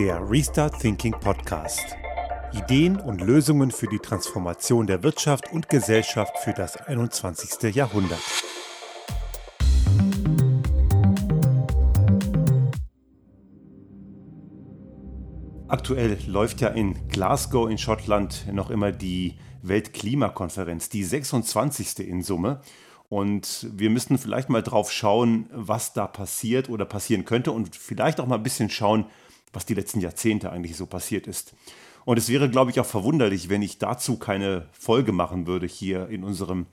[0.00, 1.94] Der Restart Thinking Podcast.
[2.54, 7.74] Ideen und Lösungen für die Transformation der Wirtschaft und Gesellschaft für das 21.
[7.74, 8.18] Jahrhundert.
[15.68, 22.08] Aktuell läuft ja in Glasgow in Schottland noch immer die Weltklimakonferenz, die 26.
[22.08, 22.62] in Summe.
[23.10, 28.18] Und wir müssten vielleicht mal drauf schauen, was da passiert oder passieren könnte und vielleicht
[28.18, 29.04] auch mal ein bisschen schauen,
[29.52, 31.54] was die letzten Jahrzehnte eigentlich so passiert ist.
[32.04, 36.08] Und es wäre, glaube ich, auch verwunderlich, wenn ich dazu keine Folge machen würde hier
[36.08, 36.66] in unserem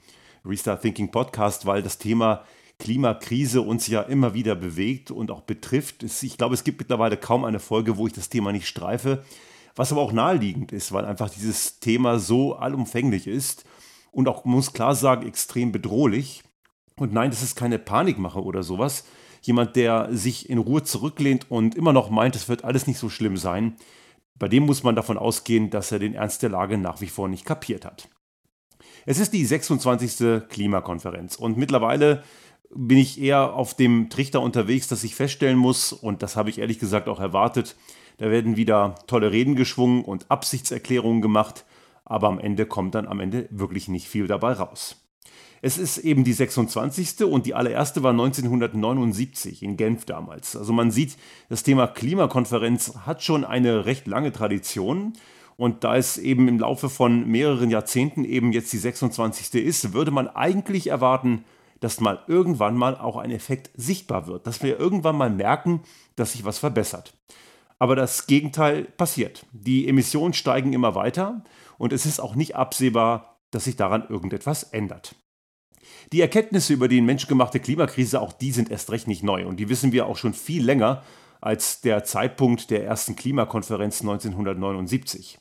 [0.46, 2.44] Restart Thinking Podcast, weil das Thema
[2.80, 6.04] Klimakrise uns ja immer wieder bewegt und auch betrifft.
[6.04, 9.26] Ich glaube, es gibt mittlerweile kaum eine Folge, wo ich das Thema nicht streife,
[9.76, 13.66] was aber auch naheliegend ist, weil einfach dieses Thema so allumfänglich ist
[14.12, 16.44] und auch, muss klar sagen, extrem bedrohlich.
[16.96, 19.06] Und nein, das ist keine Panikmache oder sowas.
[19.42, 23.10] Jemand, der sich in Ruhe zurücklehnt und immer noch meint, es wird alles nicht so
[23.10, 23.76] schlimm sein,
[24.36, 27.28] bei dem muss man davon ausgehen, dass er den Ernst der Lage nach wie vor
[27.28, 28.10] nicht kapiert hat.
[29.06, 30.48] Es ist die 26.
[30.50, 32.24] Klimakonferenz und mittlerweile
[32.76, 36.60] bin ich eher auf dem Trichter unterwegs, dass ich feststellen muss, und das habe ich
[36.60, 37.76] ehrlich gesagt auch erwartet,
[38.18, 41.66] da werden wieder tolle Reden geschwungen und Absichtserklärungen gemacht,
[42.04, 45.07] aber am Ende kommt dann am Ende wirklich nicht viel dabei raus.
[45.62, 47.24] Es ist eben die 26.
[47.26, 50.56] und die allererste war 1979 in Genf damals.
[50.56, 51.18] Also man sieht,
[51.50, 55.14] das Thema Klimakonferenz hat schon eine recht lange Tradition.
[55.58, 59.56] Und da es eben im Laufe von mehreren Jahrzehnten eben jetzt die 26.
[59.56, 61.44] ist, würde man eigentlich erwarten,
[61.80, 65.82] dass mal irgendwann mal auch ein Effekt sichtbar wird, dass wir irgendwann mal merken,
[66.16, 67.14] dass sich was verbessert.
[67.80, 69.46] Aber das Gegenteil passiert.
[69.52, 71.44] Die Emissionen steigen immer weiter
[71.78, 75.16] und es ist auch nicht absehbar, dass sich daran irgendetwas ändert.
[76.14, 79.68] Die Erkenntnisse über die menschgemachte Klimakrise, auch die sind erst recht nicht neu und die
[79.68, 81.02] wissen wir auch schon viel länger
[81.42, 85.40] als der Zeitpunkt der ersten Klimakonferenz 1979.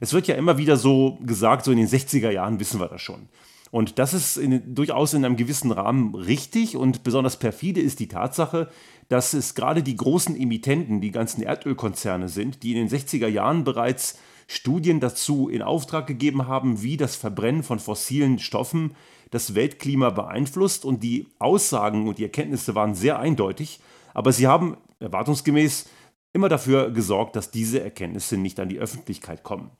[0.00, 3.02] Es wird ja immer wieder so gesagt, so in den 60er Jahren wissen wir das
[3.02, 3.28] schon.
[3.70, 8.08] Und das ist in, durchaus in einem gewissen Rahmen richtig und besonders perfide ist die
[8.08, 8.70] Tatsache,
[9.10, 13.64] dass es gerade die großen Emittenten, die ganzen Erdölkonzerne sind, die in den 60er Jahren
[13.64, 14.18] bereits
[14.52, 18.96] Studien dazu in Auftrag gegeben haben, wie das Verbrennen von fossilen Stoffen
[19.30, 20.84] das Weltklima beeinflusst.
[20.84, 23.78] Und die Aussagen und die Erkenntnisse waren sehr eindeutig.
[24.12, 25.88] Aber sie haben erwartungsgemäß
[26.32, 29.70] immer dafür gesorgt, dass diese Erkenntnisse nicht an die Öffentlichkeit kommen.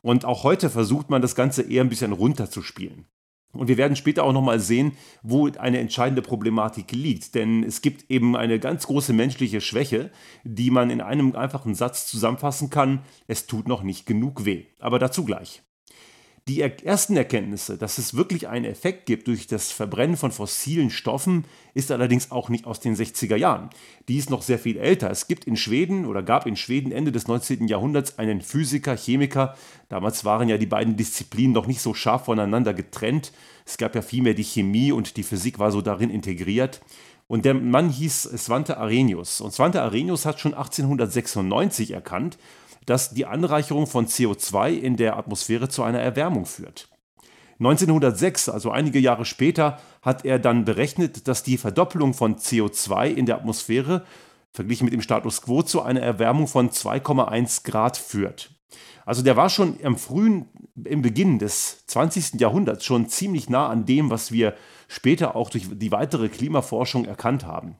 [0.00, 3.04] Und auch heute versucht man das Ganze eher ein bisschen runterzuspielen.
[3.58, 7.34] Und wir werden später auch nochmal sehen, wo eine entscheidende Problematik liegt.
[7.34, 10.10] Denn es gibt eben eine ganz große menschliche Schwäche,
[10.44, 13.00] die man in einem einfachen Satz zusammenfassen kann.
[13.26, 14.64] Es tut noch nicht genug weh.
[14.78, 15.62] Aber dazu gleich.
[16.48, 21.44] Die ersten Erkenntnisse, dass es wirklich einen Effekt gibt durch das Verbrennen von fossilen Stoffen,
[21.74, 23.68] ist allerdings auch nicht aus den 60er Jahren.
[24.06, 25.10] Die ist noch sehr viel älter.
[25.10, 27.66] Es gibt in Schweden oder gab in Schweden Ende des 19.
[27.66, 29.56] Jahrhunderts einen Physiker, Chemiker.
[29.88, 33.32] Damals waren ja die beiden Disziplinen noch nicht so scharf voneinander getrennt.
[33.64, 36.80] Es gab ja vielmehr die Chemie und die Physik war so darin integriert.
[37.26, 39.40] Und der Mann hieß Svante Arrhenius.
[39.40, 42.38] Und Svante Arrhenius hat schon 1896 erkannt,
[42.86, 46.88] dass die Anreicherung von CO2 in der Atmosphäre zu einer Erwärmung führt.
[47.58, 53.26] 1906, also einige Jahre später, hat er dann berechnet, dass die Verdoppelung von CO2 in
[53.26, 54.04] der Atmosphäre
[54.52, 58.50] verglichen mit dem Status quo zu einer Erwärmung von 2,1 Grad führt.
[59.04, 60.48] Also der war schon im frühen,
[60.84, 62.40] im Beginn des 20.
[62.40, 64.54] Jahrhunderts schon ziemlich nah an dem, was wir
[64.88, 67.76] später auch durch die weitere Klimaforschung erkannt haben.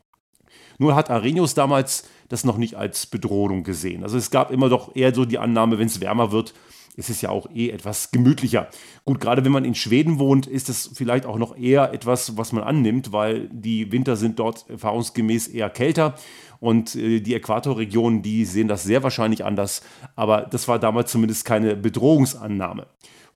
[0.79, 4.03] Nur hat Arrhenius damals das noch nicht als Bedrohung gesehen.
[4.03, 6.55] Also es gab immer doch eher so die Annahme, wenn es wärmer wird,
[6.97, 8.69] ist es ja auch eh etwas gemütlicher.
[9.05, 12.53] Gut, gerade wenn man in Schweden wohnt, ist es vielleicht auch noch eher etwas, was
[12.53, 16.15] man annimmt, weil die Winter sind dort erfahrungsgemäß eher kälter
[16.59, 19.83] und äh, die Äquatorregionen, die sehen das sehr wahrscheinlich anders.
[20.17, 22.87] Aber das war damals zumindest keine Bedrohungsannahme.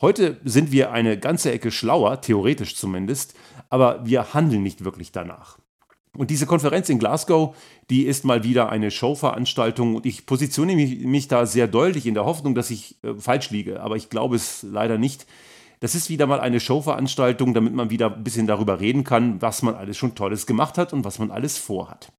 [0.01, 3.35] Heute sind wir eine ganze Ecke schlauer, theoretisch zumindest,
[3.69, 5.60] aber wir handeln nicht wirklich danach.
[6.17, 7.55] Und diese Konferenz in Glasgow,
[7.89, 12.15] die ist mal wieder eine Showveranstaltung und ich positioniere mich, mich da sehr deutlich in
[12.15, 15.27] der Hoffnung, dass ich äh, falsch liege, aber ich glaube es leider nicht.
[15.79, 19.63] Das ist wieder mal eine Showveranstaltung, damit man wieder ein bisschen darüber reden kann, was
[19.63, 22.13] man alles schon Tolles gemacht hat und was man alles vorhat.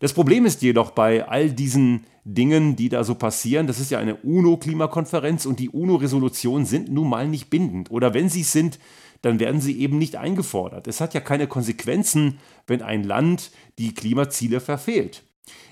[0.00, 3.98] Das Problem ist jedoch bei all diesen Dingen, die da so passieren, das ist ja
[3.98, 7.90] eine UNO-Klimakonferenz und die UNO-Resolutionen sind nun mal nicht bindend.
[7.90, 8.78] Oder wenn sie es sind,
[9.22, 10.86] dann werden sie eben nicht eingefordert.
[10.86, 15.22] Es hat ja keine Konsequenzen, wenn ein Land die Klimaziele verfehlt.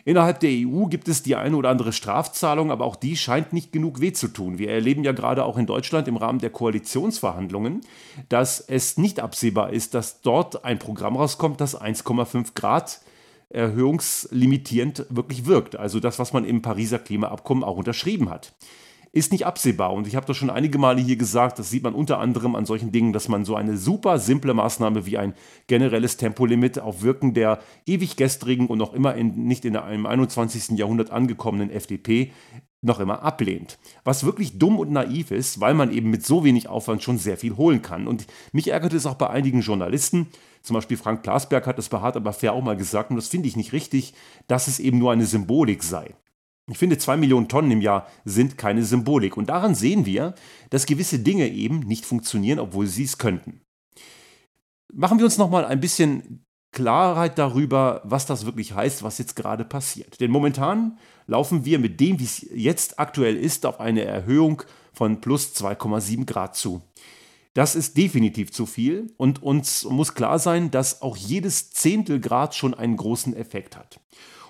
[0.04, 3.72] Innerhalb der EU gibt es die eine oder andere Strafzahlung, aber auch die scheint nicht
[3.72, 4.58] genug weh zu tun.
[4.58, 7.80] Wir erleben ja gerade auch in Deutschland im Rahmen der Koalitionsverhandlungen,
[8.28, 13.00] dass es nicht absehbar ist, dass dort ein Programm rauskommt, das 1,5 Grad
[13.50, 15.76] erhöhungslimitierend wirklich wirkt.
[15.76, 18.54] Also das, was man im Pariser Klimaabkommen auch unterschrieben hat
[19.16, 19.92] ist nicht absehbar.
[19.94, 22.66] Und ich habe das schon einige Male hier gesagt, das sieht man unter anderem an
[22.66, 25.34] solchen Dingen, dass man so eine super simple Maßnahme wie ein
[25.66, 30.78] generelles Tempolimit auf Wirken der ewig gestrigen und noch immer in, nicht in einem 21.
[30.78, 32.30] Jahrhundert angekommenen FDP
[32.82, 33.78] noch immer ablehnt.
[34.04, 37.38] Was wirklich dumm und naiv ist, weil man eben mit so wenig Aufwand schon sehr
[37.38, 38.06] viel holen kann.
[38.06, 40.28] Und mich ärgert es auch bei einigen Journalisten,
[40.62, 43.28] zum Beispiel Frank Plasberg hat es bei Hart aber fair auch mal gesagt, und das
[43.28, 44.14] finde ich nicht richtig,
[44.48, 46.14] dass es eben nur eine Symbolik sei.
[46.70, 49.36] Ich finde, zwei Millionen Tonnen im Jahr sind keine Symbolik.
[49.36, 50.34] Und daran sehen wir,
[50.70, 53.60] dass gewisse Dinge eben nicht funktionieren, obwohl sie es könnten.
[54.92, 59.64] Machen wir uns nochmal ein bisschen Klarheit darüber, was das wirklich heißt, was jetzt gerade
[59.64, 60.20] passiert.
[60.20, 65.20] Denn momentan laufen wir mit dem, wie es jetzt aktuell ist, auf eine Erhöhung von
[65.20, 66.82] plus 2,7 Grad zu.
[67.54, 72.54] Das ist definitiv zu viel und uns muss klar sein, dass auch jedes Zehntel Grad
[72.54, 73.98] schon einen großen Effekt hat.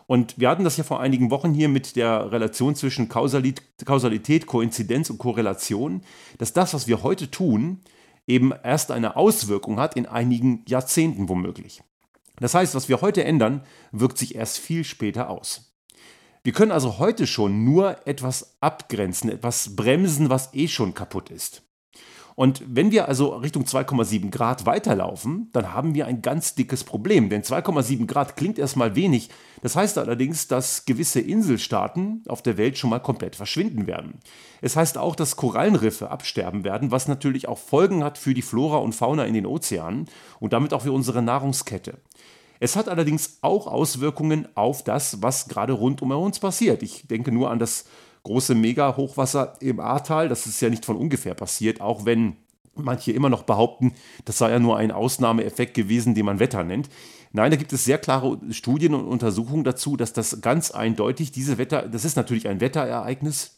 [0.07, 5.11] Und wir hatten das ja vor einigen Wochen hier mit der Relation zwischen Kausalität, Koinzidenz
[5.11, 6.03] und Korrelation,
[6.39, 7.81] dass das, was wir heute tun,
[8.27, 11.83] eben erst eine Auswirkung hat in einigen Jahrzehnten womöglich.
[12.39, 13.63] Das heißt, was wir heute ändern,
[13.93, 15.73] wirkt sich erst viel später aus.
[16.45, 21.63] Wir können also heute schon nur etwas abgrenzen, etwas bremsen, was eh schon kaputt ist.
[22.37, 27.31] Und wenn wir also Richtung 2,7 Grad weiterlaufen, dann haben wir ein ganz dickes Problem.
[27.31, 29.31] Denn 2,7 Grad klingt erstmal wenig.
[29.63, 34.21] Das heißt allerdings, dass gewisse Inselstaaten auf der Welt schon mal komplett verschwinden werden.
[34.61, 38.77] Es heißt auch, dass Korallenriffe absterben werden, was natürlich auch Folgen hat für die Flora
[38.77, 40.05] und Fauna in den Ozeanen
[40.39, 41.99] und damit auch für unsere Nahrungskette.
[42.61, 46.83] Es hat allerdings auch Auswirkungen auf das, was gerade rund um uns passiert.
[46.83, 47.87] Ich denke nur an das
[48.27, 50.29] große Mega-Hochwasser im Ahrtal.
[50.29, 52.37] Das ist ja nicht von ungefähr passiert, auch wenn
[52.75, 53.95] manche immer noch behaupten,
[54.27, 56.91] das sei ja nur ein Ausnahmeeffekt gewesen, den man Wetter nennt.
[57.33, 61.57] Nein, da gibt es sehr klare Studien und Untersuchungen dazu, dass das ganz eindeutig diese
[61.57, 63.56] Wetter, das ist natürlich ein Wetterereignis,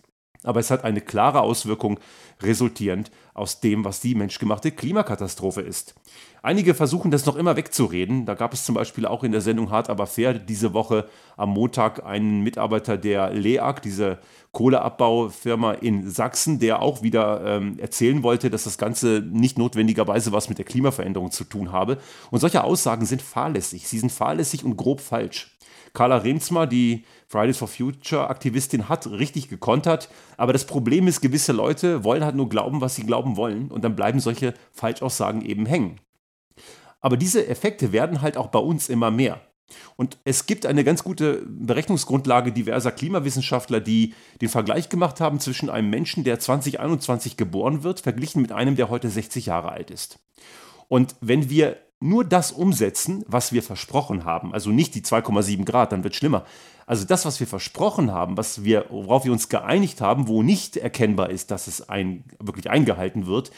[0.48, 2.00] aber es hat eine klare Auswirkung
[2.42, 5.94] resultierend aus dem, was die menschgemachte Klimakatastrophe ist.
[6.42, 8.24] Einige versuchen das noch immer wegzureden.
[8.24, 11.06] Da gab es zum Beispiel auch in der Sendung Hart aber fair diese Woche
[11.36, 14.18] am Montag einen Mitarbeiter der LEAG, diese
[14.52, 20.48] Kohleabbaufirma in Sachsen, der auch wieder ähm, erzählen wollte, dass das Ganze nicht notwendigerweise was
[20.48, 21.98] mit der Klimaveränderung zu tun habe.
[22.30, 23.86] Und solche Aussagen sind fahrlässig.
[23.86, 25.58] Sie sind fahrlässig und grob falsch.
[25.92, 30.08] Carla Remsma, die Fridays for Future Aktivistin, hat richtig gekontert.
[30.36, 33.70] Aber das Problem ist, gewisse Leute wollen halt nur glauben, was sie glauben wollen.
[33.70, 36.00] Und dann bleiben solche Falschaussagen eben hängen.
[37.00, 39.40] Aber diese Effekte werden halt auch bei uns immer mehr.
[39.96, 45.68] Und es gibt eine ganz gute Berechnungsgrundlage diverser Klimawissenschaftler, die den Vergleich gemacht haben zwischen
[45.68, 50.18] einem Menschen, der 2021 geboren wird, verglichen mit einem, der heute 60 Jahre alt ist.
[50.88, 55.92] Und wenn wir nur das umsetzen, was wir versprochen haben, also nicht die 2,7 Grad,
[55.92, 56.44] dann wird es schlimmer.
[56.86, 60.76] Also das, was wir versprochen haben, was wir, worauf wir uns geeinigt haben, wo nicht
[60.76, 63.50] erkennbar ist, dass es ein, wirklich eingehalten wird,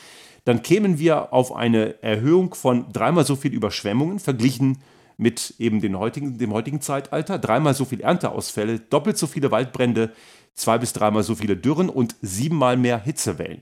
[0.45, 4.79] dann kämen wir auf eine Erhöhung von dreimal so viel Überschwemmungen verglichen
[5.17, 10.13] mit eben den heutigen, dem heutigen Zeitalter, dreimal so viel Ernteausfälle, doppelt so viele Waldbrände,
[10.55, 13.61] zwei bis dreimal so viele Dürren und siebenmal mehr Hitzewellen.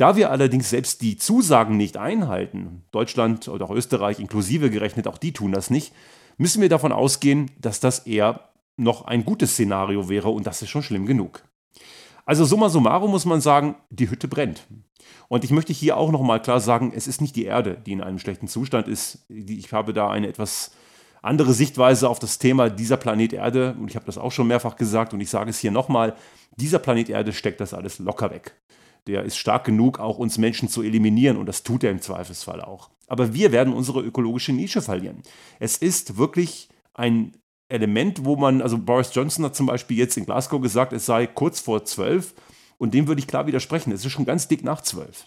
[0.00, 5.18] Da wir allerdings selbst die Zusagen nicht einhalten, Deutschland oder auch Österreich inklusive gerechnet, auch
[5.18, 5.92] die tun das nicht,
[6.38, 10.70] müssen wir davon ausgehen, dass das eher noch ein gutes Szenario wäre und das ist
[10.70, 11.42] schon schlimm genug.
[12.24, 14.66] Also summa summarum muss man sagen, die Hütte brennt.
[15.28, 18.00] Und ich möchte hier auch nochmal klar sagen, es ist nicht die Erde, die in
[18.00, 19.26] einem schlechten Zustand ist.
[19.28, 20.70] Ich habe da eine etwas
[21.20, 24.76] andere Sichtweise auf das Thema dieser Planet Erde und ich habe das auch schon mehrfach
[24.76, 26.16] gesagt und ich sage es hier nochmal,
[26.56, 28.54] dieser Planet Erde steckt das alles locker weg
[29.10, 32.60] der ist stark genug, auch uns Menschen zu eliminieren und das tut er im Zweifelsfall
[32.60, 32.90] auch.
[33.08, 35.22] Aber wir werden unsere ökologische Nische verlieren.
[35.58, 37.32] Es ist wirklich ein
[37.68, 41.26] Element, wo man, also Boris Johnson hat zum Beispiel jetzt in Glasgow gesagt, es sei
[41.26, 42.34] kurz vor zwölf
[42.78, 43.92] und dem würde ich klar widersprechen.
[43.92, 45.26] Es ist schon ganz dick nach zwölf.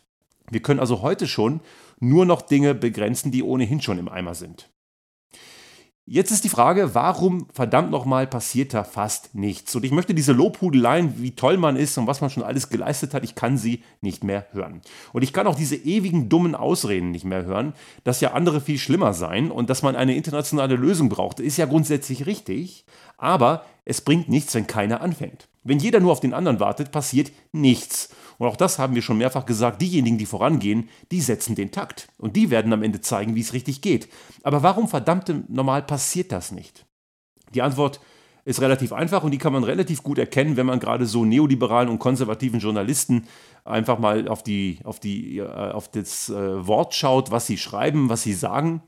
[0.50, 1.62] Wir können also heute schon
[2.00, 4.70] nur noch Dinge begrenzen, die ohnehin schon im Eimer sind.
[6.06, 9.74] Jetzt ist die Frage, warum verdammt nochmal passiert da fast nichts?
[9.74, 13.14] Und ich möchte diese Lobhudeleien, wie toll man ist und was man schon alles geleistet
[13.14, 14.82] hat, ich kann sie nicht mehr hören.
[15.14, 17.72] Und ich kann auch diese ewigen dummen Ausreden nicht mehr hören,
[18.04, 21.40] dass ja andere viel schlimmer seien und dass man eine internationale Lösung braucht.
[21.40, 22.84] Ist ja grundsätzlich richtig,
[23.18, 25.48] aber es bringt nichts, wenn keiner anfängt.
[25.64, 28.10] Wenn jeder nur auf den anderen wartet, passiert nichts.
[28.44, 32.10] Und auch das haben wir schon mehrfach gesagt, diejenigen, die vorangehen, die setzen den Takt.
[32.18, 34.10] Und die werden am Ende zeigen, wie es richtig geht.
[34.44, 36.86] Aber warum verdammte normal passiert das nicht?
[37.54, 38.02] Die Antwort
[38.44, 41.88] ist relativ einfach und die kann man relativ gut erkennen, wenn man gerade so neoliberalen
[41.88, 43.30] und konservativen Journalisten
[43.64, 48.10] einfach mal auf, die, auf, die, äh, auf das äh, Wort schaut, was sie schreiben,
[48.10, 48.82] was sie sagen.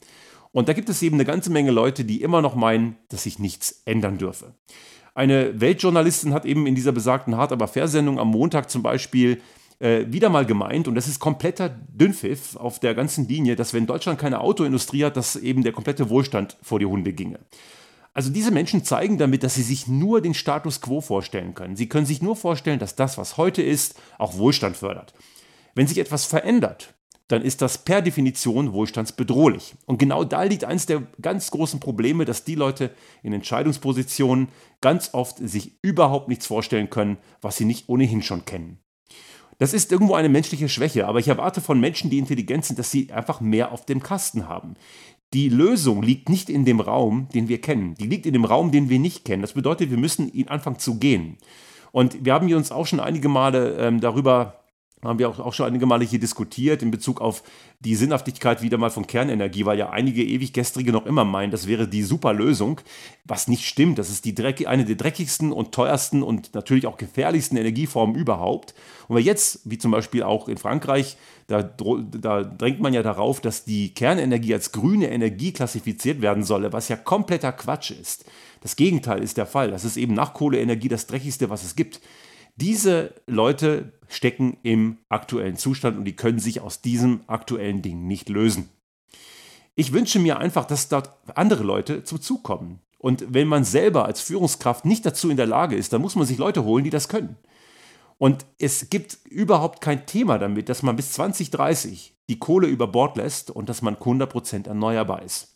[0.52, 3.40] Und da gibt es eben eine ganze Menge Leute, die immer noch meinen, dass sich
[3.40, 4.54] nichts ändern dürfe.
[5.16, 9.42] Eine Weltjournalistin hat eben in dieser besagten Hart aber Fair-Sendung am Montag zum Beispiel
[9.80, 13.88] äh, wieder mal gemeint, und das ist kompletter Dünnpfiff auf der ganzen Linie, dass wenn
[13.88, 17.40] Deutschland keine Autoindustrie hat, dass eben der komplette Wohlstand vor die Hunde ginge.
[18.14, 21.78] Also diese Menschen zeigen damit, dass sie sich nur den Status quo vorstellen können.
[21.78, 25.14] Sie können sich nur vorstellen, dass das, was heute ist, auch Wohlstand fördert.
[25.76, 26.94] Wenn sich etwas verändert,
[27.28, 29.76] dann ist das per Definition wohlstandsbedrohlich.
[29.86, 32.92] Und genau da liegt eines der ganz großen Probleme, dass die Leute
[33.24, 34.50] in Entscheidungspositionen
[34.82, 38.80] ganz oft sich überhaupt nichts vorstellen können, was sie nicht ohnehin schon kennen.
[39.58, 42.92] Das ist irgendwo eine menschliche Schwäche, aber ich erwarte von Menschen, die intelligent sind, dass
[42.92, 44.76] sie einfach mehr auf dem Kasten haben.
[45.34, 47.96] Die Lösung liegt nicht in dem Raum, den wir kennen.
[47.96, 49.42] Die liegt in dem Raum, den wir nicht kennen.
[49.42, 51.38] Das bedeutet, wir müssen ihn anfangen zu gehen.
[51.92, 54.65] Und wir haben uns auch schon einige Male ähm, darüber
[55.04, 57.44] haben wir auch, auch schon einige Male hier diskutiert in Bezug auf
[57.80, 61.68] die Sinnhaftigkeit wieder mal von Kernenergie, weil ja einige ewig gestrige noch immer meinen, das
[61.68, 62.82] wäre die super Lösung,
[63.26, 64.00] was nicht stimmt.
[64.00, 68.74] Das ist die Dreck, eine der dreckigsten und teuersten und natürlich auch gefährlichsten Energieformen überhaupt.
[69.08, 73.40] Und wir jetzt, wie zum Beispiel auch in Frankreich, da, da drängt man ja darauf,
[73.40, 78.26] dass die Kernenergie als grüne Energie klassifiziert werden solle, was ja kompletter Quatsch ist.
[78.62, 79.70] Das Gegenteil ist der Fall.
[79.70, 82.02] Das ist eben nach Kohleenergie das dreckigste, was es gibt.
[82.56, 88.30] Diese Leute stecken im aktuellen Zustand und die können sich aus diesem aktuellen Ding nicht
[88.30, 88.70] lösen.
[89.76, 92.80] Ich wünsche mir einfach, dass dort andere Leute zum Zug kommen.
[92.98, 96.26] Und wenn man selber als Führungskraft nicht dazu in der Lage ist, dann muss man
[96.26, 97.36] sich Leute holen, die das können.
[98.18, 103.18] Und es gibt überhaupt kein Thema damit, dass man bis 2030 die Kohle über Bord
[103.18, 105.55] lässt und dass man 100% erneuerbar ist.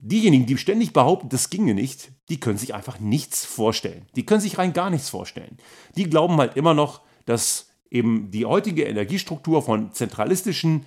[0.00, 4.06] Diejenigen, die ständig behaupten, das ginge nicht, die können sich einfach nichts vorstellen.
[4.14, 5.58] Die können sich rein gar nichts vorstellen.
[5.96, 10.84] Die glauben halt immer noch, dass eben die heutige Energiestruktur von zentralistischen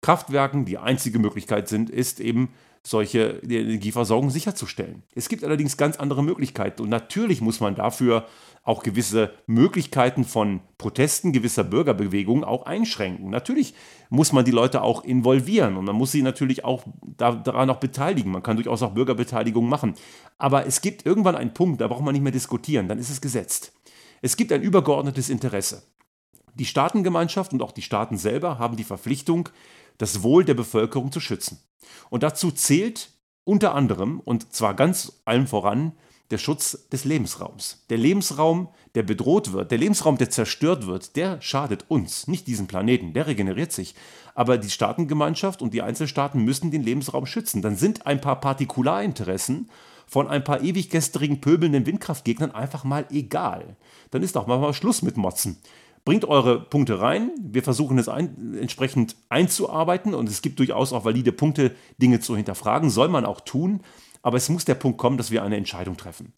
[0.00, 2.54] Kraftwerken die einzige Möglichkeit sind, ist eben
[2.86, 5.02] solche Energieversorgung sicherzustellen.
[5.14, 8.26] Es gibt allerdings ganz andere Möglichkeiten und natürlich muss man dafür
[8.62, 13.30] auch gewisse Möglichkeiten von Protesten gewisser Bürgerbewegungen auch einschränken.
[13.30, 13.74] Natürlich
[14.10, 16.84] muss man die Leute auch involvieren und man muss sie natürlich auch
[17.16, 18.32] daran auch beteiligen.
[18.32, 19.94] Man kann durchaus auch Bürgerbeteiligung machen.
[20.38, 23.20] Aber es gibt irgendwann einen Punkt, da braucht man nicht mehr diskutieren, dann ist es
[23.20, 23.72] gesetzt.
[24.22, 25.82] Es gibt ein übergeordnetes Interesse.
[26.54, 29.48] Die Staatengemeinschaft und auch die Staaten selber haben die Verpflichtung,
[29.98, 31.60] das Wohl der Bevölkerung zu schützen.
[32.10, 33.10] Und dazu zählt
[33.44, 35.92] unter anderem, und zwar ganz allem voran,
[36.30, 37.84] der Schutz des Lebensraums.
[37.90, 42.66] Der Lebensraum, der bedroht wird, der Lebensraum, der zerstört wird, der schadet uns, nicht diesem
[42.66, 43.94] Planeten, der regeneriert sich.
[44.34, 47.62] Aber die Staatengemeinschaft und die Einzelstaaten müssen den Lebensraum schützen.
[47.62, 49.70] Dann sind ein paar Partikularinteressen
[50.06, 53.76] von ein paar ewig gestrigen, pöbelnden Windkraftgegnern einfach mal egal.
[54.10, 55.58] Dann ist auch mal Schluss mit Motzen.
[56.04, 57.30] Bringt eure Punkte rein.
[57.40, 62.36] Wir versuchen es ein, entsprechend einzuarbeiten und es gibt durchaus auch valide Punkte, Dinge zu
[62.36, 62.90] hinterfragen.
[62.90, 63.80] Soll man auch tun.
[64.22, 66.32] Aber es muss der Punkt kommen, dass wir eine Entscheidung treffen.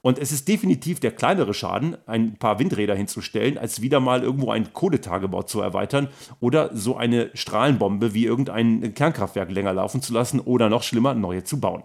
[0.00, 4.50] Und es ist definitiv der kleinere Schaden, ein paar Windräder hinzustellen, als wieder mal irgendwo
[4.50, 6.08] ein Kohletagebau zu erweitern
[6.40, 11.44] oder so eine Strahlenbombe wie irgendein Kernkraftwerk länger laufen zu lassen oder noch schlimmer, neue
[11.44, 11.84] zu bauen.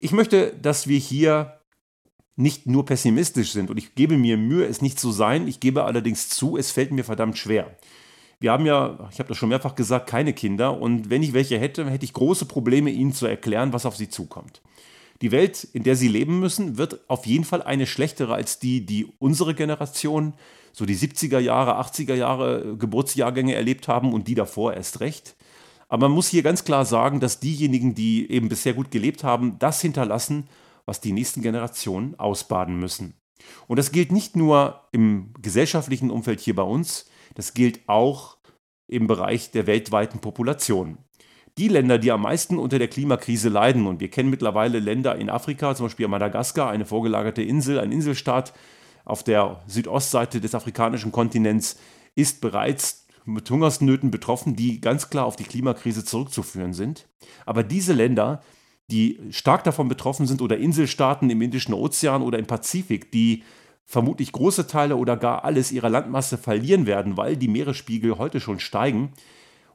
[0.00, 1.60] Ich möchte, dass wir hier
[2.36, 5.48] nicht nur pessimistisch sind und ich gebe mir Mühe, es nicht zu sein.
[5.48, 7.74] Ich gebe allerdings zu, es fällt mir verdammt schwer.
[8.38, 11.58] Wir haben ja, ich habe das schon mehrfach gesagt, keine Kinder und wenn ich welche
[11.58, 14.60] hätte, hätte ich große Probleme, ihnen zu erklären, was auf sie zukommt.
[15.22, 18.84] Die Welt, in der sie leben müssen, wird auf jeden Fall eine schlechtere als die,
[18.84, 20.34] die unsere Generation,
[20.72, 25.34] so die 70er Jahre, 80er Jahre Geburtsjahrgänge erlebt haben und die davor erst recht.
[25.88, 29.58] Aber man muss hier ganz klar sagen, dass diejenigen, die eben bisher gut gelebt haben,
[29.58, 30.48] das hinterlassen,
[30.86, 33.14] was die nächsten Generationen ausbaden müssen.
[33.66, 38.38] Und das gilt nicht nur im gesellschaftlichen Umfeld hier bei uns, das gilt auch
[38.88, 40.98] im Bereich der weltweiten Population.
[41.58, 45.30] Die Länder, die am meisten unter der Klimakrise leiden, und wir kennen mittlerweile Länder in
[45.30, 48.52] Afrika, zum Beispiel Madagaskar, eine vorgelagerte Insel, ein Inselstaat
[49.04, 51.78] auf der Südostseite des afrikanischen Kontinents,
[52.14, 57.08] ist bereits mit Hungersnöten betroffen, die ganz klar auf die Klimakrise zurückzuführen sind.
[57.44, 58.42] Aber diese Länder
[58.90, 63.42] die stark davon betroffen sind, oder Inselstaaten im Indischen Ozean oder im Pazifik, die
[63.84, 68.58] vermutlich große Teile oder gar alles ihrer Landmasse verlieren werden, weil die Meeresspiegel heute schon
[68.58, 69.12] steigen.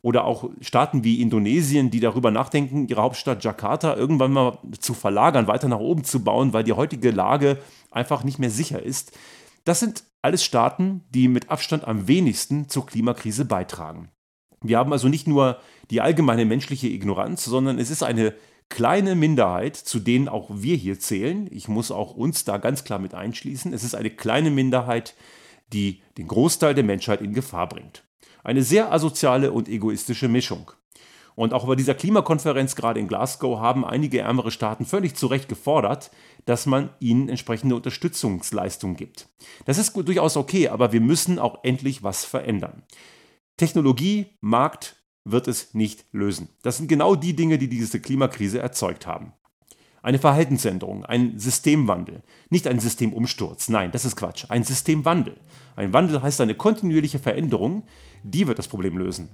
[0.04, 5.48] Oder auch Staaten wie Indonesien, die darüber nachdenken, ihre Hauptstadt Jakarta irgendwann mal zu verlagern,
[5.48, 7.60] weiter nach oben zu bauen, weil die heutige Lage
[7.92, 9.18] einfach nicht mehr sicher ist.
[9.64, 14.10] Das sind alles Staaten, die mit Abstand am wenigsten zur Klimakrise beitragen.
[14.64, 18.34] Wir haben also nicht nur die allgemeine menschliche Ignoranz, sondern es ist eine
[18.72, 21.48] kleine Minderheit, zu denen auch wir hier zählen.
[21.52, 23.74] Ich muss auch uns da ganz klar mit einschließen.
[23.74, 25.14] Es ist eine kleine Minderheit,
[25.74, 28.04] die den Großteil der Menschheit in Gefahr bringt.
[28.44, 30.72] Eine sehr asoziale und egoistische Mischung.
[31.36, 35.50] Und auch bei dieser Klimakonferenz gerade in Glasgow haben einige ärmere Staaten völlig zu Recht
[35.50, 36.10] gefordert,
[36.46, 39.28] dass man ihnen entsprechende Unterstützungsleistungen gibt.
[39.66, 42.84] Das ist durchaus okay, aber wir müssen auch endlich was verändern.
[43.58, 46.50] Technologie, Markt wird es nicht lösen.
[46.64, 49.34] Das sind genau die Dinge, die diese Klimakrise erzeugt haben.
[50.04, 52.24] Eine Verhaltensänderung, ein Systemwandel.
[52.50, 54.46] Nicht ein Systemumsturz, nein, das ist Quatsch.
[54.50, 55.36] Ein Systemwandel.
[55.76, 57.84] Ein Wandel heißt eine kontinuierliche Veränderung,
[58.24, 59.30] die wird das Problem lösen.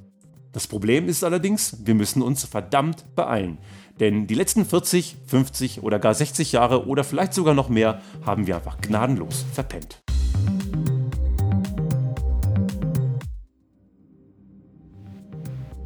[0.51, 3.59] Das Problem ist allerdings, wir müssen uns verdammt beeilen.
[3.99, 8.47] Denn die letzten 40, 50 oder gar 60 Jahre oder vielleicht sogar noch mehr haben
[8.47, 10.01] wir einfach gnadenlos verpennt.